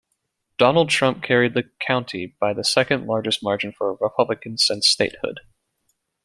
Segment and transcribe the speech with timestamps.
[0.57, 5.41] Donald Trump carried the county by the second-largest margin for a Republican since statehood.